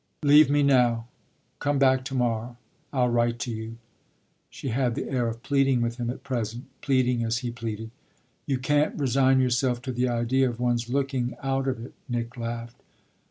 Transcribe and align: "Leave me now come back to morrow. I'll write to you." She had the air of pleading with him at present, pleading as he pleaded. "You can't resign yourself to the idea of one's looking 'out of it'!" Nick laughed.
"Leave 0.23 0.49
me 0.49 0.63
now 0.63 1.05
come 1.59 1.77
back 1.77 2.03
to 2.03 2.15
morrow. 2.15 2.57
I'll 2.91 3.09
write 3.09 3.37
to 3.41 3.51
you." 3.51 3.77
She 4.49 4.69
had 4.69 4.95
the 4.95 5.07
air 5.07 5.27
of 5.27 5.43
pleading 5.43 5.79
with 5.79 5.97
him 5.97 6.09
at 6.09 6.23
present, 6.23 6.65
pleading 6.81 7.23
as 7.23 7.37
he 7.45 7.51
pleaded. 7.51 7.91
"You 8.47 8.57
can't 8.57 8.97
resign 8.97 9.39
yourself 9.39 9.79
to 9.83 9.91
the 9.91 10.09
idea 10.09 10.49
of 10.49 10.59
one's 10.59 10.89
looking 10.89 11.35
'out 11.43 11.67
of 11.67 11.85
it'!" 11.85 11.93
Nick 12.09 12.35
laughed. 12.35 12.81